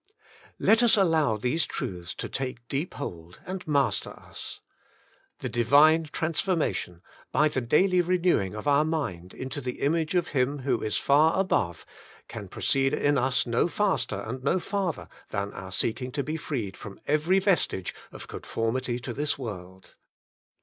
Let 0.57 0.81
us 0.81 0.97
allow 0.97 1.37
these 1.37 1.67
truths 1.67 2.15
to 2.15 2.27
take 2.27 2.67
deep 2.67 2.95
hold 2.95 3.39
and 3.45 3.67
master 3.67 4.09
us. 4.09 4.59
The 5.41 5.47
Divine 5.47 6.05
transformation, 6.05 7.03
by 7.31 7.49
the 7.49 7.61
daily 7.61 8.01
renewing 8.01 8.55
of 8.55 8.67
our 8.67 8.83
mind 8.83 9.35
into 9.35 9.61
the 9.61 9.79
image 9.81 10.15
of 10.15 10.29
Him 10.29 10.63
who 10.63 10.81
is 10.81 10.97
far 10.97 11.39
above, 11.39 11.85
can 12.27 12.47
proceed 12.47 12.95
in 12.95 13.15
us 13.19 13.45
no 13.45 13.67
faster 13.67 14.21
and 14.21 14.43
no 14.43 14.57
farther 14.57 15.07
than 15.29 15.53
our 15.53 15.71
seeking 15.71 16.11
to 16.13 16.23
be 16.23 16.35
freed 16.35 16.75
from 16.75 16.99
every 17.05 17.37
vestige 17.37 17.93
of 18.11 18.27
conformity 18.27 18.97
to 19.01 19.13
this 19.13 19.37
world. 19.37 19.93